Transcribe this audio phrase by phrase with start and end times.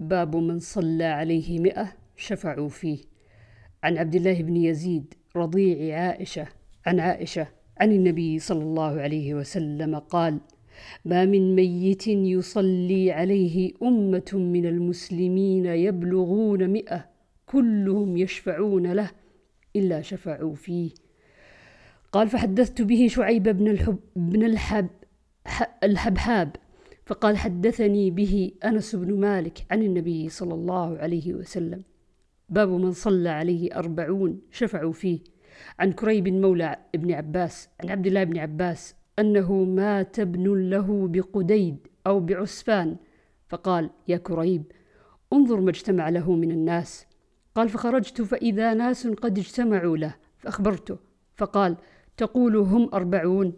[0.00, 2.98] باب من صلى عليه مئة شفعوا فيه.
[3.82, 6.46] عن عبد الله بن يزيد رضيع عائشة
[6.86, 7.48] عن عائشة
[7.80, 10.38] عن النبي صلى الله عليه وسلم قال
[11.04, 17.06] ما من ميت يصلي عليه أمة من المسلمين يبلغون مئة
[17.46, 19.10] كلهم يشفعون له
[19.76, 20.90] إلا شفعوا فيه.
[22.12, 24.88] قال فحدثت به شعيب بن, الحب بن الحب
[25.82, 26.56] الحبحاب
[27.08, 31.82] فقال حدثني به أنس بن مالك عن النبي صلى الله عليه وسلم.
[32.48, 35.20] باب من صلى عليه أربعون شفعوا فيه.
[35.78, 41.76] عن كريب مولى ابن عباس عن عبد الله بن عباس أنه مات ابن له بقديد
[42.06, 42.96] أو بعسفان
[43.48, 44.62] فقال يا كريب
[45.32, 47.06] انظر ما اجتمع له من الناس.
[47.54, 50.98] قال فخرجت فإذا ناس قد اجتمعوا له فأخبرته.
[51.36, 51.76] فقال
[52.16, 53.52] تقول هم أربعون؟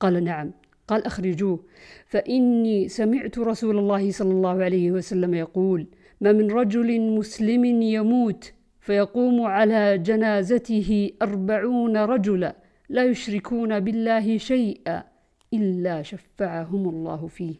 [0.00, 0.52] قال نعم.
[0.88, 1.64] قال أخرجوه.
[2.06, 5.86] فإني سمعت رسول الله صلى الله عليه وسلم يقول
[6.20, 12.56] ما من رجل مسلم يموت فيقوم على جنازته أربعون رجلا
[12.88, 15.04] لا يشركون بالله شيئا
[15.54, 17.54] إلا شفعهم الله فيه.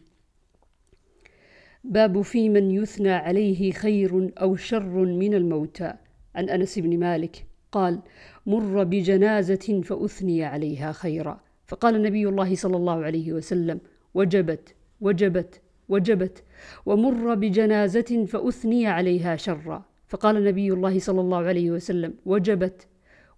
[1.83, 5.93] باب في من يثنى عليه خير أو شر من الموتى.
[6.35, 7.99] عن أنس بن مالك قال
[8.45, 11.46] مر بجنازة فأثني عليها خيرا.
[11.67, 13.79] فقال نبي الله صلى الله عليه وسلم
[14.13, 16.43] وجبت وجبت وجبت
[16.85, 19.85] ومر بجنازة فأثني عليها شرا.
[20.07, 22.87] فقال نبي الله صلى الله عليه وسلم وجبت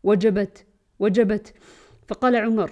[0.03, 0.65] وجبت
[0.99, 1.53] وجبت.
[2.07, 2.71] فقال عمر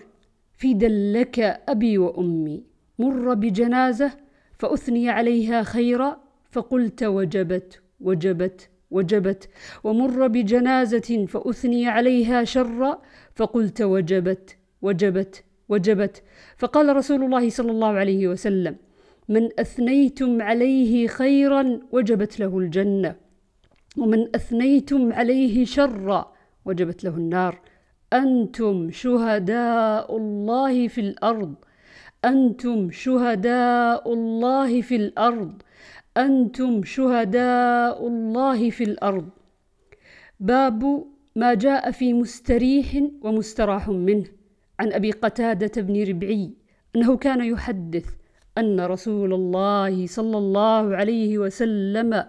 [0.54, 2.64] في دلك أبي وأمي
[3.00, 4.12] مر بجنازة
[4.60, 6.18] فأثني عليها خيرا
[6.52, 9.50] فقلت وجبت وجبت وجبت
[9.84, 13.02] ومر بجنازة فأثني عليها شرا
[13.36, 15.44] فقلت وجبت وجبت.
[15.70, 16.24] وجبت.
[16.58, 18.76] فقال رسول الله صلى الله عليه وسلم
[19.30, 23.16] من أثنيتم عليه خيرا وجبت له الجنة
[23.98, 26.34] ومن أثنيتم عليه شرا
[26.66, 27.62] وجبت له النار.
[28.14, 31.56] أنتم شهداء الله في الأرض
[32.26, 35.62] أنتم شهداء الله في الأرض
[36.18, 39.30] أنتم شهداء الله في الأرض.
[40.40, 41.06] باب
[41.36, 44.37] ما جاء في مستريح ومستراح منه.
[44.80, 46.54] عن أبي قتادة بن ربعي
[46.96, 48.06] أنه كان يحدث
[48.58, 52.24] أن رسول الله صلى الله عليه وسلم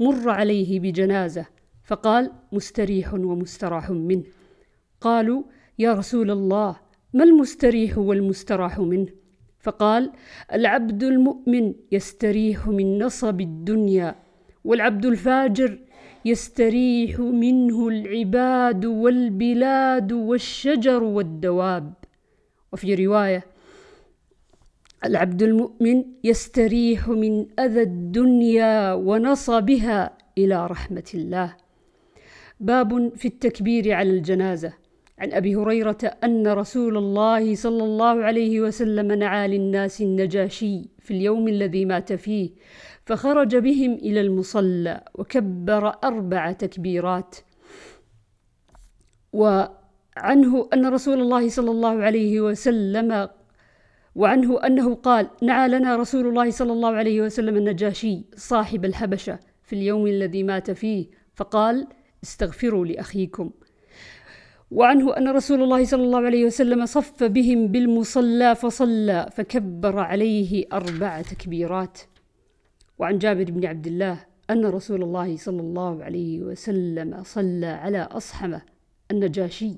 [0.00, 1.46] مر عليه بجنازة
[1.84, 4.24] فقال مستريح ومستراح منه.
[5.00, 5.42] قالوا
[5.78, 6.76] يا رسول الله
[7.12, 9.08] ما المستريح والمستراح منه؟
[9.60, 10.12] فقال
[10.52, 14.14] العبد المؤمن يستريح من نصب الدنيا
[14.64, 15.78] والعبد الفاجر
[16.24, 21.92] يستريح منه العباد والبلاد والشجر والدواب.
[22.72, 23.44] وفي رواية
[25.04, 31.56] العبد المؤمن يستريح من أذى الدنيا ونصبها إلى رحمة الله.
[32.60, 34.83] باب في التكبير على الجنازة.
[35.18, 41.48] عن أبي هريرة أن رسول الله صلى الله عليه وسلم نعى للناس النجاشي في اليوم
[41.48, 42.50] الذي مات فيه
[43.06, 47.36] فخرج بهم إلى المصلى وكبر أربع تكبيرات.
[49.32, 53.28] وعنه أن رسول الله صلى الله عليه وسلم
[54.14, 59.72] وعنه أنه قال نعى لنا رسول الله صلى الله عليه وسلم النجاشي صاحب الحبشة في
[59.72, 61.86] اليوم الذي مات فيه فقال
[62.24, 63.50] استغفروا لأخيكم
[64.70, 71.22] وعنه أن رسول الله صلى الله عليه وسلم صف بهم بالمصلى فصلى فكبر عليه أربع
[71.22, 71.98] تكبيرات.
[72.98, 78.62] وعن جابر بن عبد الله أن رسول الله صلى الله عليه وسلم صلى على أصحمة
[79.10, 79.74] النجاشي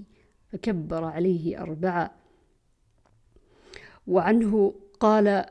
[0.49, 2.11] فكبر عليه أربعة
[4.07, 5.45] وعنه قال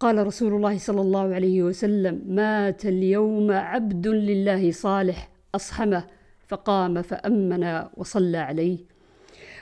[0.00, 6.06] قال رسول الله صلى الله عليه وسلم مات اليوم عبد لله صالح أصحمه
[6.54, 8.78] فقام فأمن وصلى عليه.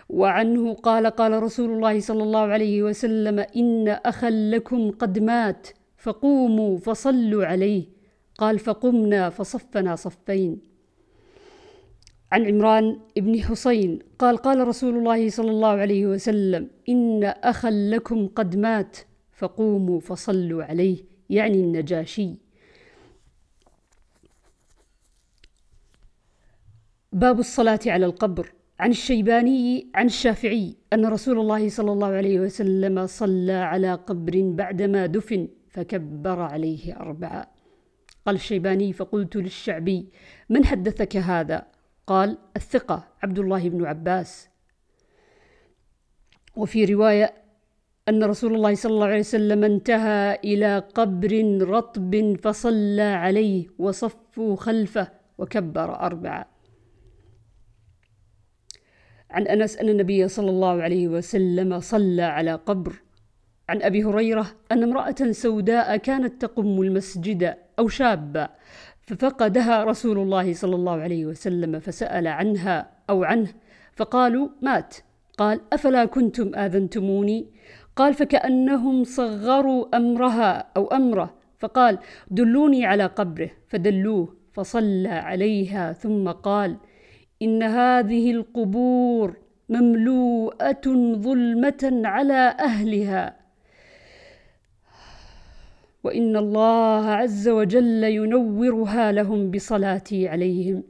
[0.08, 6.78] وعنه قال قال رسول الله صلى الله عليه وسلم إن أخا لكم قد مات فقوموا
[6.78, 7.84] فصلوا عليه.
[8.38, 10.60] قال فقمنا فصفنا صفين.
[12.32, 18.28] عن عمران بن حسين قال قال رسول الله صلى الله عليه وسلم إن أخا لكم
[18.28, 18.96] قد مات
[19.32, 20.96] فقوموا فصلوا عليه.
[21.30, 22.41] يعني النجاشي.
[27.12, 28.52] باب الصلاة على القبر.
[28.80, 35.06] عن الشيباني عن الشافعي أن رسول الله صلى الله عليه وسلم صلى على قبر بعدما
[35.06, 37.46] دفن فكبر عليه أربعة.
[38.26, 40.08] قال الشيباني فقلت للشعبي
[40.48, 41.66] من حدثك هذا؟
[42.06, 44.48] قال الثقة عبد الله بن عباس.
[46.56, 47.34] وفي رواية
[48.08, 55.08] أن رسول الله صلى الله عليه وسلم انتهى إلى قبر رطب فصلى عليه وصفوا خلفه
[55.38, 56.51] وكبر أربعة.
[59.32, 62.92] عن أنس أن النبي صلى الله عليه وسلم صلى على قبر.
[63.68, 68.48] عن أبي هريرة أن امرأة سوداء كانت تقم المسجد أو شابة
[69.00, 73.48] ففقدها رسول الله صلى الله عليه وسلم فسأل عنها أو عنه
[73.96, 74.96] فقالوا مات.
[75.38, 77.46] قال أفلا كنتم آذنتموني؟
[77.96, 81.98] قال فكأنهم صغروا أمرها أو أمره فقال
[82.30, 86.76] دلوني على قبره فدلوه فصلى عليها ثم قال
[87.42, 89.36] إن هذه القبور
[89.68, 93.36] مملوءة ظلمة على أهلها.
[96.04, 100.82] وإن الله عز وجل ينورها لهم بصلاتي عليهم.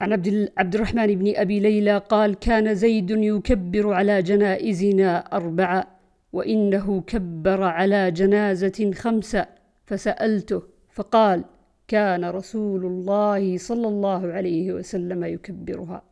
[0.00, 5.86] عن عبد, الرحمن بن أبي ليلى قال كان زيد يكبر على جنائزنا أربعة
[6.32, 9.46] وإنه كبر على جنازة خمسة
[9.86, 10.62] فسألته
[10.92, 11.44] فقال
[11.90, 16.09] كان رسول الله صلى الله عليه وسلم يكبرها.